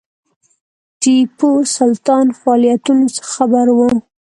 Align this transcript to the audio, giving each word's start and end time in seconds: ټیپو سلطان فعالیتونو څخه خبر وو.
ټیپو 1.01 1.49
سلطان 1.77 2.25
فعالیتونو 2.39 3.05
څخه 3.15 3.29
خبر 3.35 3.65
وو. 3.77 3.89